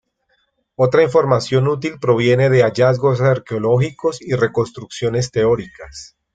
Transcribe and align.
Otra 0.77 1.03
información 1.03 1.67
útil 1.67 1.99
proviene 1.99 2.49
de 2.49 2.63
hallazgos 2.63 3.21
arqueológicos 3.21 4.19
y 4.19 4.33
reconstrucciones 4.33 5.29
teóricas. 5.29 6.17